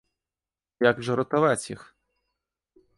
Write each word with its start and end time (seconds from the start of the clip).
Як 0.89 0.97
жа 1.09 1.19
ратаваць 1.21 1.69
іх? 1.73 1.81